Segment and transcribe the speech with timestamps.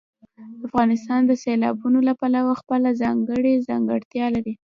[0.67, 4.53] افغانستان د سیلابونو له پلوه خپله ځانګړې ځانګړتیا لري.